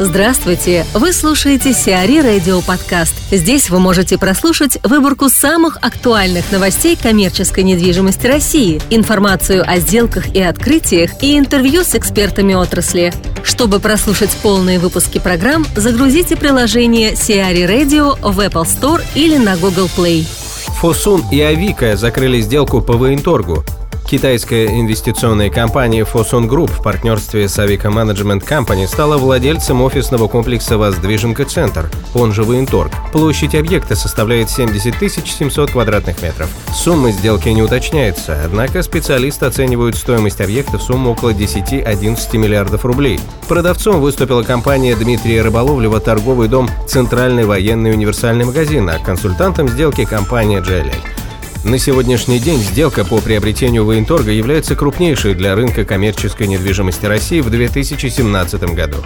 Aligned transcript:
Здравствуйте! 0.00 0.84
Вы 0.92 1.12
слушаете 1.12 1.72
Сиари 1.72 2.18
Радио 2.18 2.60
Подкаст. 2.62 3.14
Здесь 3.30 3.70
вы 3.70 3.78
можете 3.78 4.18
прослушать 4.18 4.76
выборку 4.82 5.28
самых 5.28 5.78
актуальных 5.82 6.50
новостей 6.50 6.98
коммерческой 7.00 7.62
недвижимости 7.62 8.26
России, 8.26 8.82
информацию 8.90 9.62
о 9.64 9.78
сделках 9.78 10.34
и 10.34 10.42
открытиях 10.42 11.22
и 11.22 11.38
интервью 11.38 11.84
с 11.84 11.94
экспертами 11.94 12.54
отрасли. 12.54 13.14
Чтобы 13.44 13.78
прослушать 13.78 14.36
полные 14.42 14.80
выпуски 14.80 15.20
программ, 15.20 15.64
загрузите 15.76 16.34
приложение 16.34 17.14
Сиари 17.14 17.62
Radio 17.62 18.18
в 18.20 18.40
Apple 18.40 18.64
Store 18.64 19.00
или 19.14 19.36
на 19.36 19.56
Google 19.56 19.88
Play. 19.96 20.26
Фосун 20.80 21.22
и 21.30 21.40
Авика 21.40 21.96
закрыли 21.96 22.40
сделку 22.40 22.80
по 22.80 22.94
военторгу. 22.94 23.64
Китайская 24.06 24.66
инвестиционная 24.66 25.50
компания 25.50 26.02
Fosun 26.02 26.46
Group 26.46 26.70
в 26.70 26.82
партнерстве 26.82 27.48
с 27.48 27.58
Avica 27.58 27.90
Management 27.90 28.46
Company 28.46 28.86
стала 28.86 29.16
владельцем 29.16 29.80
офисного 29.80 30.28
комплекса 30.28 30.76
«Воздвиженка 30.76 31.44
Центр», 31.46 31.90
он 32.14 32.32
же 32.32 32.44
«Военторг». 32.44 32.92
Площадь 33.12 33.54
объекта 33.54 33.96
составляет 33.96 34.50
70 34.50 34.94
700 35.00 35.70
квадратных 35.70 36.22
метров. 36.22 36.50
Сумма 36.74 37.12
сделки 37.12 37.48
не 37.48 37.62
уточняется, 37.62 38.42
однако 38.44 38.82
специалисты 38.82 39.46
оценивают 39.46 39.96
стоимость 39.96 40.40
объекта 40.40 40.78
в 40.78 40.82
сумму 40.82 41.12
около 41.12 41.30
10-11 41.30 42.36
миллиардов 42.36 42.84
рублей. 42.84 43.18
Продавцом 43.48 44.00
выступила 44.00 44.42
компания 44.42 44.94
Дмитрия 44.96 45.42
Рыболовлева 45.42 45.98
торговый 45.98 46.48
дом 46.48 46.68
«Центральный 46.86 47.46
военный 47.46 47.92
универсальный 47.92 48.44
магазин», 48.44 48.88
а 48.88 48.98
консультантом 48.98 49.68
сделки 49.68 50.04
компания 50.04 50.60
«Джелель». 50.60 51.13
На 51.64 51.78
сегодняшний 51.78 52.38
день 52.38 52.58
сделка 52.58 53.06
по 53.08 53.24
приобретению 53.24 53.86
военторга 53.86 54.30
является 54.30 54.76
крупнейшей 54.76 55.34
для 55.34 55.54
рынка 55.54 55.86
коммерческой 55.86 56.46
недвижимости 56.46 57.06
России 57.06 57.40
в 57.40 57.50
2017 57.50 58.76
году. 58.76 58.98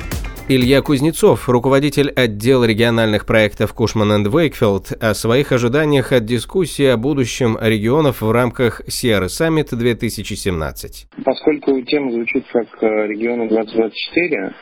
Илья 0.48 0.82
Кузнецов, 0.82 1.48
руководитель 1.48 2.10
отдела 2.10 2.64
региональных 2.64 3.26
проектов 3.26 3.74
Кушман 3.74 4.10
энд 4.10 4.26
Вейкфилд, 4.26 4.90
о 5.00 5.14
своих 5.14 5.52
ожиданиях 5.52 6.10
от 6.10 6.24
дискуссии 6.24 6.86
о 6.86 6.96
будущем 6.96 7.56
регионов 7.60 8.22
в 8.22 8.30
рамках 8.32 8.80
Sierra 8.88 9.26
Summit 9.26 9.68
2017. 9.70 11.06
Поскольку 11.24 11.80
тема 11.82 12.10
звучит 12.10 12.44
как 12.52 12.66
э, 12.82 13.06
регионы 13.06 13.48
2024, 13.48 14.54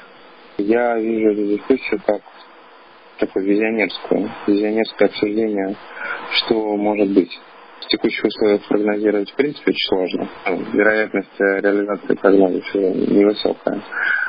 я 0.58 0.98
вижу 0.98 1.30
эту 1.30 1.46
дискуссию 1.46 2.02
как 2.04 2.20
такое 3.20 3.42
визионерское, 3.42 4.30
визионерское 4.46 5.08
обсуждение, 5.08 5.76
что 6.32 6.76
может 6.76 7.08
быть 7.14 7.30
в 7.80 7.88
текущих 7.88 8.24
условиях 8.24 8.62
прогнозировать 8.68 9.30
в 9.30 9.34
принципе 9.34 9.70
очень 9.70 9.88
сложно. 9.88 10.28
Вероятность 10.72 11.38
реализации 11.38 12.14
прогнозов 12.14 12.74
невысокая, 12.74 13.82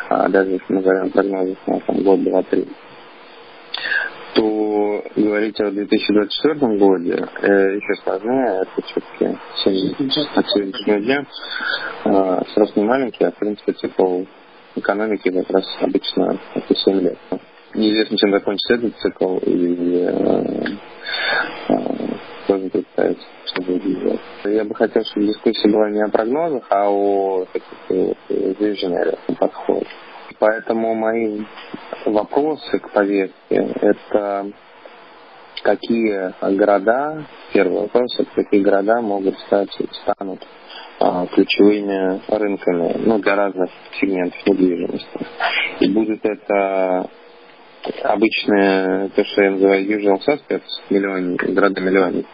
а 0.09 0.29
даже 0.29 0.51
если 0.51 0.73
мы 0.73 0.81
говорим 0.81 1.05
о 1.05 1.09
прогнозах 1.09 1.57
на 1.67 1.79
там, 1.79 2.03
год, 2.03 2.23
два, 2.23 2.43
три 2.43 2.67
то 4.37 5.03
говорить 5.15 5.59
о 5.61 5.71
2024 5.71 6.77
годе 6.77 7.27
э, 7.41 7.75
еще 7.75 7.95
сложнее. 8.03 8.61
Это 8.61 8.85
все-таки 8.85 9.37
от 10.35 10.49
сегодняшнего 10.49 10.99
дня 10.99 11.25
э, 12.05 12.41
срок 12.53 12.75
не 12.75 12.83
маленький, 12.83 13.23
а 13.25 13.31
в 13.31 13.35
принципе 13.35 13.73
цикл 13.73 14.23
экономики 14.75 15.31
как 15.31 15.49
раз 15.49 15.65
обычно 15.81 16.39
это 16.53 16.75
7 16.75 16.99
лет. 16.99 17.17
Неизвестно, 17.73 18.17
чем 18.17 18.31
закончится 18.31 18.75
этот 18.75 18.95
цикл, 18.99 19.37
и 19.39 20.05
э, 20.07 20.65
сложно 22.45 22.69
представить, 22.69 23.19
что 23.47 23.61
будет 23.61 23.83
делать. 23.83 24.19
Я 24.45 24.63
бы 24.63 24.75
хотел, 24.75 25.03
чтобы 25.05 25.27
дискуссия 25.27 25.69
была 25.69 25.89
не 25.89 26.01
о 26.01 26.09
прогнозах, 26.09 26.63
а 26.69 26.89
о 26.89 27.45
таких 27.45 28.17
visionary 28.29 29.17
подходе. 29.39 29.87
Поэтому 30.39 30.93
мои 30.93 31.41
вопросы 32.05 32.79
к 32.79 32.91
повестке– 32.91 33.33
это 33.81 34.51
какие 35.63 36.33
города, 36.55 37.25
первый 37.53 37.81
вопрос, 37.81 38.19
это 38.19 38.29
какие 38.35 38.61
города 38.61 39.01
могут 39.01 39.37
стать, 39.39 39.69
станут 40.03 40.45
а, 40.99 41.25
ключевыми 41.27 42.21
рынками 42.27 42.95
ну, 43.05 43.19
для 43.19 43.35
разных 43.35 43.69
сегментов 43.99 44.39
недвижимости. 44.45 45.27
И 45.79 45.89
будет 45.91 46.23
это 46.23 47.09
обычные, 48.03 49.09
то, 49.09 49.23
что 49.23 49.43
я 49.43 49.51
называю 49.51 49.85
usual 49.85 50.19
suspects, 50.27 50.69
миллион, 50.89 51.35
города-миллионники, 51.35 52.27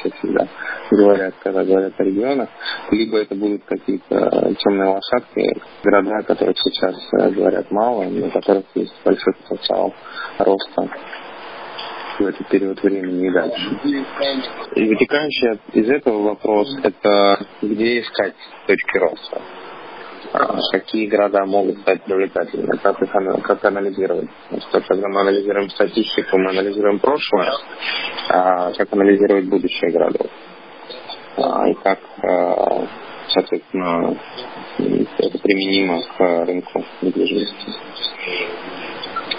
все 0.00 0.10
всегда 0.18 0.48
говорят, 0.90 1.34
когда 1.42 1.64
говорят 1.64 1.92
о 1.98 2.04
регионах, 2.04 2.48
либо 2.90 3.18
это 3.18 3.34
будут 3.34 3.64
какие-то 3.64 4.54
темные 4.58 4.88
лошадки, 4.88 5.60
города, 5.84 6.16
о 6.18 6.22
которых 6.22 6.56
сейчас 6.58 6.96
э, 7.20 7.30
говорят 7.30 7.70
мало, 7.70 8.04
но 8.04 8.26
у 8.26 8.30
которых 8.30 8.64
есть 8.74 8.94
большой 9.04 9.34
потенциал 9.34 9.94
роста 10.38 10.88
в 12.18 12.26
этот 12.26 12.48
период 12.48 12.82
времени 12.82 13.28
и 13.28 13.30
дальше. 13.30 13.80
И 14.74 14.88
вытекающий 14.88 15.60
из 15.72 15.88
этого 15.88 16.22
вопрос– 16.22 16.68
это 16.82 17.46
где 17.62 18.00
искать 18.00 18.34
точки 18.66 18.98
роста 18.98 19.40
какие 20.70 21.06
города 21.06 21.44
могут 21.46 21.78
стать 21.80 22.02
привлекательными, 22.04 22.76
как 22.78 23.02
их 23.02 23.42
как 23.42 23.64
анализировать. 23.64 24.28
Что 24.68 24.80
когда 24.80 25.08
мы 25.08 25.20
анализируем 25.22 25.70
статистику, 25.70 26.38
мы 26.38 26.50
анализируем 26.50 26.98
прошлое, 26.98 27.52
а 28.28 28.72
как 28.72 28.92
анализировать 28.92 29.46
будущее 29.46 29.90
городов. 29.90 30.26
А, 31.36 31.68
и 31.68 31.74
как, 31.74 31.98
а, 32.22 32.86
соответственно, 33.28 34.16
это 35.18 35.38
применимо 35.38 36.02
к 36.02 36.44
рынку 36.44 36.84
недвижимости. 37.02 37.72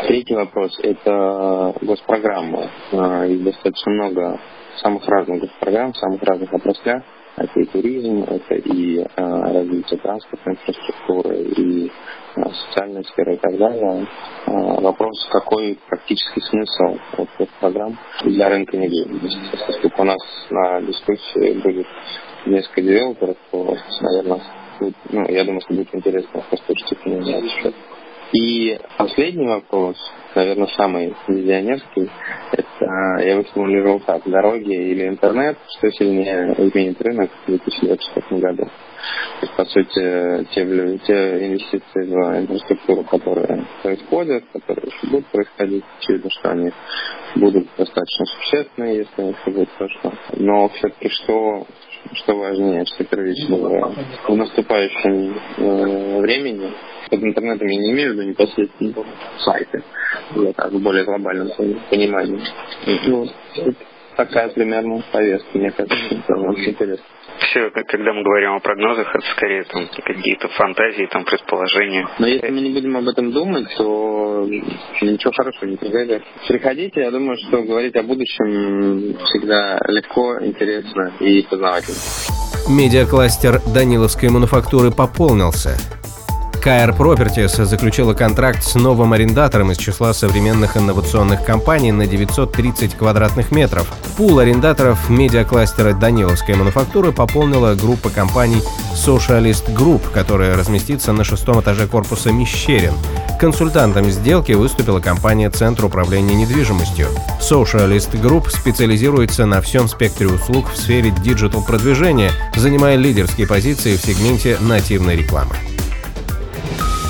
Третий 0.07 0.33
вопрос– 0.33 0.79
это 0.83 1.75
госпрограммы. 1.81 2.69
А, 2.93 3.25
есть 3.25 3.43
достаточно 3.43 3.91
много 3.91 4.39
самых 4.81 5.07
разных 5.07 5.41
госпрограмм, 5.41 5.93
самых 5.93 6.23
разных 6.23 6.51
отраслях. 6.53 7.03
Это 7.37 7.59
и 7.59 7.65
туризм, 7.65 8.23
это 8.23 8.55
и 8.55 8.99
э, 8.99 9.05
развитие 9.15 9.99
транспортной 9.99 10.55
инфраструктуры, 10.55 11.37
и 11.37 11.87
э, 11.87 12.41
социальная 12.67 13.03
сфера 13.03 13.33
и 13.33 13.37
так 13.37 13.57
далее. 13.57 14.07
Э, 14.47 14.81
вопрос, 14.81 15.27
какой 15.31 15.77
практический 15.87 16.41
смысл 16.41 16.99
вот, 17.17 17.29
этих 17.39 17.53
программ 17.59 17.97
для 18.25 18.49
рынка 18.49 18.75
недвижимости. 18.75 19.57
Если 19.67 19.91
у 19.97 20.03
нас 20.03 20.19
на 20.49 20.81
дискуссии 20.81 21.61
будет 21.61 21.87
несколько 22.45 22.81
девелоперов, 22.81 23.37
то, 23.49 23.77
наверное, 24.01 24.41
будет, 24.79 24.95
ну, 25.09 25.25
я 25.29 25.45
думаю, 25.45 25.61
что 25.61 25.73
будет 25.73 25.95
интересно 25.95 26.43
послушать 26.49 26.91
их 26.91 27.05
мнение 27.05 27.73
И 28.33 28.79
последний 28.97 29.47
вопрос, 29.47 29.95
наверное, 30.35 30.67
самый 30.75 31.15
визионерский, 31.27 32.09
я 33.19 33.37
бы 33.37 33.43
сформулировал 33.45 33.99
так, 34.01 34.23
дороги 34.25 34.73
или 34.73 35.07
интернет, 35.07 35.57
что 35.77 35.91
сильнее 35.91 36.53
изменит 36.57 37.01
рынок 37.01 37.29
в 37.43 37.47
2024 37.47 38.41
году. 38.41 38.63
То 38.63 39.45
есть, 39.45 39.53
по 39.55 39.65
сути, 39.65 40.45
те, 40.53 40.97
те 41.05 41.47
инвестиции 41.47 42.05
в 42.05 42.39
инфраструктуру, 42.39 43.03
которые 43.03 43.65
происходят, 43.81 44.43
которые 44.53 44.87
еще 44.87 45.07
будут 45.07 45.25
происходить, 45.27 45.83
очевидно, 45.99 46.29
что 46.29 46.51
они 46.51 46.71
будут 47.35 47.67
достаточно 47.77 48.25
существенные, 48.25 48.97
если 48.97 49.35
все 49.41 49.51
будет 49.51 49.69
хорошо. 49.77 50.13
Но 50.37 50.69
все-таки 50.69 51.09
что, 51.09 51.65
что 52.13 52.35
важнее, 52.35 52.85
что 52.85 53.03
первичного 53.03 53.93
в 54.27 54.35
наступающем 54.35 55.35
э, 55.57 56.19
времени 56.21 56.71
под 57.11 57.23
интернетом 57.23 57.67
я 57.67 57.77
не 57.77 57.91
имею 57.91 58.11
в 58.11 58.13
виду 58.13 58.29
непосредственно 58.29 58.93
сайты, 59.39 59.83
я 60.35 60.53
так, 60.53 60.71
в 60.71 60.81
более 60.81 61.03
глобальном 61.03 61.49
понимании. 61.89 62.41
Ну, 63.05 63.27
такая 64.15 64.49
примерно 64.49 65.03
повестка, 65.11 65.57
мне 65.57 65.71
кажется, 65.71 65.97
это 66.09 66.39
очень 66.39 66.69
интересно. 66.71 67.05
Все, 67.39 67.69
когда 67.71 68.13
мы 68.13 68.23
говорим 68.23 68.53
о 68.53 68.59
прогнозах, 68.59 69.13
это 69.13 69.25
скорее 69.35 69.63
там 69.63 69.89
какие-то 70.05 70.47
фантазии, 70.49 71.07
там 71.11 71.25
предположения. 71.25 72.07
Но 72.19 72.27
если 72.27 72.49
мы 72.49 72.61
не 72.61 72.69
будем 72.69 72.95
об 72.95 73.07
этом 73.07 73.31
думать, 73.31 73.67
то 73.77 74.47
ничего 75.01 75.33
хорошего 75.33 75.69
не 75.69 75.75
произойдет. 75.75 76.23
Приходите, 76.47 77.01
я 77.01 77.11
думаю, 77.11 77.37
что 77.37 77.63
говорить 77.63 77.95
о 77.95 78.03
будущем 78.03 79.17
всегда 79.25 79.79
легко, 79.87 80.39
интересно 80.41 81.11
и 81.19 81.41
познавательно. 81.49 81.97
Медиакластер 82.69 83.59
Даниловской 83.73 84.29
мануфактуры 84.29 84.91
пополнился. 84.91 86.00
KR 86.61 86.95
Properties 86.95 87.65
заключила 87.65 88.13
контракт 88.13 88.63
с 88.63 88.75
новым 88.75 89.13
арендатором 89.13 89.71
из 89.71 89.77
числа 89.77 90.13
современных 90.13 90.77
инновационных 90.77 91.43
компаний 91.43 91.91
на 91.91 92.05
930 92.05 92.93
квадратных 92.93 93.51
метров. 93.51 93.91
Пул 94.15 94.37
арендаторов 94.37 95.09
медиакластера 95.09 95.93
Даниловской 95.93 96.53
мануфактуры 96.53 97.11
пополнила 97.13 97.73
группа 97.73 98.11
компаний 98.11 98.61
Socialist 98.93 99.75
Group, 99.75 100.11
которая 100.13 100.55
разместится 100.55 101.13
на 101.13 101.23
шестом 101.23 101.61
этаже 101.61 101.87
корпуса 101.87 102.31
Мещерин. 102.31 102.93
Консультантом 103.39 104.11
сделки 104.11 104.51
выступила 104.51 104.99
компания 104.99 105.49
Центр 105.49 105.85
управления 105.85 106.35
недвижимостью. 106.35 107.07
Socialist 107.39 108.11
Group 108.21 108.51
специализируется 108.51 109.47
на 109.47 109.61
всем 109.61 109.87
спектре 109.87 110.27
услуг 110.27 110.71
в 110.71 110.77
сфере 110.77 111.09
диджитал-продвижения, 111.09 112.31
занимая 112.55 112.97
лидерские 112.97 113.47
позиции 113.47 113.97
в 113.97 114.01
сегменте 114.01 114.57
нативной 114.59 115.15
рекламы. 115.15 115.55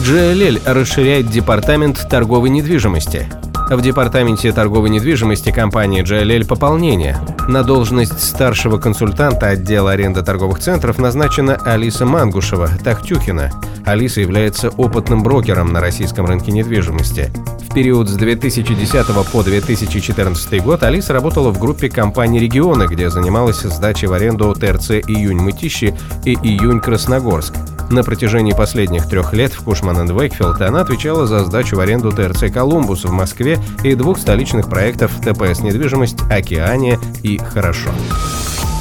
GLL 0.01 0.59
расширяет 0.65 1.29
департамент 1.29 2.07
торговой 2.09 2.49
недвижимости. 2.49 3.29
В 3.69 3.81
департаменте 3.83 4.51
торговой 4.51 4.89
недвижимости 4.89 5.51
компании 5.51 6.01
GLL 6.01 6.47
пополнение. 6.47 7.19
На 7.47 7.63
должность 7.63 8.19
старшего 8.19 8.79
консультанта 8.79 9.49
отдела 9.49 9.91
аренды 9.91 10.23
торговых 10.23 10.59
центров 10.59 10.97
назначена 10.97 11.55
Алиса 11.55 12.07
Мангушева, 12.07 12.67
Тахтюхина. 12.83 13.51
Алиса 13.85 14.21
является 14.21 14.69
опытным 14.69 15.21
брокером 15.21 15.71
на 15.71 15.79
российском 15.79 16.25
рынке 16.25 16.51
недвижимости. 16.51 17.31
В 17.69 17.71
период 17.71 18.09
с 18.09 18.15
2010 18.15 19.31
по 19.31 19.43
2014 19.43 20.63
год 20.63 20.81
Алиса 20.81 21.13
работала 21.13 21.51
в 21.51 21.59
группе 21.59 21.89
компании 21.89 22.39
«Регионы», 22.39 22.87
где 22.87 23.11
занималась 23.11 23.61
сдачей 23.61 24.07
в 24.07 24.13
аренду 24.13 24.51
ТРЦ 24.55 24.91
«Июнь-Мытищи» 25.07 25.93
и 26.25 26.33
«Июнь-Красногорск». 26.33 27.53
На 27.91 28.05
протяжении 28.05 28.53
последних 28.53 29.05
трех 29.09 29.33
лет 29.33 29.51
в 29.51 29.65
Кушман 29.65 29.97
энд 29.97 30.11
Вейкфилд 30.11 30.61
она 30.61 30.79
отвечала 30.79 31.27
за 31.27 31.43
сдачу 31.43 31.75
в 31.75 31.81
аренду 31.81 32.13
ТРЦ 32.13 32.49
«Колумбус» 32.49 33.03
в 33.03 33.11
Москве 33.11 33.59
и 33.83 33.95
двух 33.95 34.17
столичных 34.17 34.69
проектов 34.69 35.11
ТПС 35.19 35.59
«Недвижимость», 35.59 36.21
«Океания» 36.29 36.97
и 37.21 37.37
«Хорошо». 37.37 37.89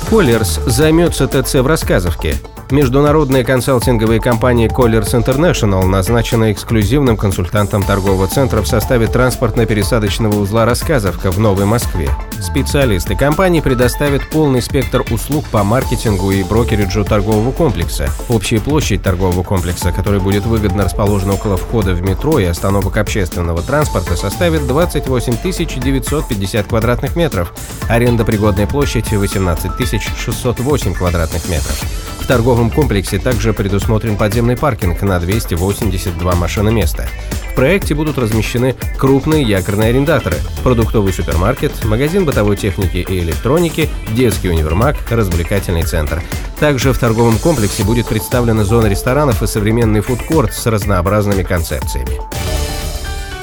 Коллерс 0.08 0.60
займется 0.64 1.26
ТЦ 1.26 1.54
в 1.54 1.66
Рассказовке. 1.66 2.36
Международная 2.70 3.42
консалтинговая 3.42 4.20
компания 4.20 4.68
Colliers 4.68 5.12
International 5.12 5.84
назначена 5.86 6.52
эксклюзивным 6.52 7.16
консультантом 7.16 7.82
торгового 7.82 8.28
центра 8.28 8.62
в 8.62 8.68
составе 8.68 9.06
транспортно-пересадочного 9.06 10.38
узла 10.38 10.64
«Рассказовка» 10.64 11.32
в 11.32 11.40
Новой 11.40 11.64
Москве. 11.64 12.08
Специалисты 12.40 13.16
компании 13.16 13.60
предоставят 13.60 14.30
полный 14.30 14.62
спектр 14.62 15.04
услуг 15.10 15.46
по 15.46 15.64
маркетингу 15.64 16.30
и 16.30 16.44
брокериджу 16.44 17.04
торгового 17.04 17.50
комплекса. 17.50 18.08
Общая 18.28 18.60
площадь 18.60 19.02
торгового 19.02 19.42
комплекса, 19.42 19.90
который 19.90 20.20
будет 20.20 20.46
выгодно 20.46 20.84
расположен 20.84 21.30
около 21.30 21.56
входа 21.56 21.92
в 21.92 22.02
метро 22.02 22.38
и 22.38 22.44
остановок 22.44 22.98
общественного 22.98 23.62
транспорта, 23.62 24.14
составит 24.14 24.68
28 24.68 25.38
950 25.42 26.66
квадратных 26.68 27.16
метров. 27.16 27.52
Аренда 27.88 28.24
пригодной 28.24 28.68
площади 28.68 29.16
18 29.16 29.72
608 30.16 30.94
квадратных 30.94 31.48
метров 31.48 31.84
торговом 32.30 32.70
комплексе 32.70 33.18
также 33.18 33.52
предусмотрен 33.52 34.16
подземный 34.16 34.56
паркинг 34.56 35.02
на 35.02 35.18
282 35.18 36.34
машиноместа. 36.36 37.08
В 37.50 37.56
проекте 37.56 37.96
будут 37.96 38.18
размещены 38.18 38.76
крупные 38.96 39.42
якорные 39.42 39.88
арендаторы, 39.88 40.36
продуктовый 40.62 41.12
супермаркет, 41.12 41.72
магазин 41.84 42.24
бытовой 42.24 42.56
техники 42.56 42.98
и 42.98 43.18
электроники, 43.18 43.88
детский 44.12 44.48
универмаг, 44.48 44.96
развлекательный 45.10 45.82
центр. 45.82 46.22
Также 46.60 46.92
в 46.92 46.98
торговом 47.00 47.36
комплексе 47.36 47.82
будет 47.82 48.06
представлена 48.06 48.62
зона 48.62 48.86
ресторанов 48.86 49.42
и 49.42 49.48
современный 49.48 50.00
фудкорт 50.00 50.54
с 50.54 50.66
разнообразными 50.66 51.42
концепциями. 51.42 52.16